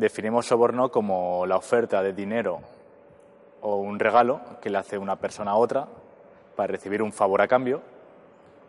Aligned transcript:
Definimos 0.00 0.46
soborno 0.46 0.90
como 0.90 1.44
la 1.44 1.58
oferta 1.58 2.02
de 2.02 2.14
dinero 2.14 2.60
o 3.60 3.76
un 3.76 3.98
regalo 3.98 4.40
que 4.62 4.70
le 4.70 4.78
hace 4.78 4.96
una 4.96 5.16
persona 5.16 5.50
a 5.50 5.56
otra 5.56 5.88
para 6.56 6.72
recibir 6.72 7.02
un 7.02 7.12
favor 7.12 7.42
a 7.42 7.46
cambio. 7.46 7.82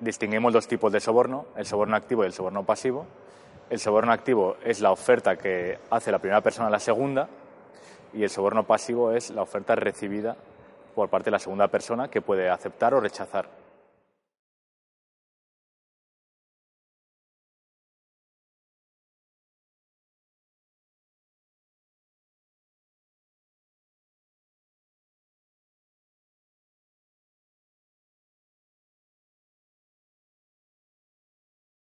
Distinguimos 0.00 0.52
dos 0.52 0.68
tipos 0.68 0.92
de 0.92 1.00
soborno, 1.00 1.46
el 1.56 1.64
soborno 1.64 1.96
activo 1.96 2.24
y 2.24 2.26
el 2.26 2.34
soborno 2.34 2.64
pasivo. 2.64 3.06
El 3.70 3.80
soborno 3.80 4.12
activo 4.12 4.58
es 4.62 4.82
la 4.82 4.92
oferta 4.92 5.36
que 5.36 5.78
hace 5.88 6.12
la 6.12 6.18
primera 6.18 6.42
persona 6.42 6.68
a 6.68 6.70
la 6.70 6.78
segunda 6.78 7.26
y 8.12 8.22
el 8.22 8.28
soborno 8.28 8.64
pasivo 8.64 9.10
es 9.10 9.30
la 9.30 9.40
oferta 9.40 9.74
recibida 9.74 10.36
por 10.94 11.08
parte 11.08 11.28
de 11.28 11.36
la 11.36 11.38
segunda 11.38 11.68
persona 11.68 12.10
que 12.10 12.20
puede 12.20 12.50
aceptar 12.50 12.92
o 12.92 13.00
rechazar. 13.00 13.63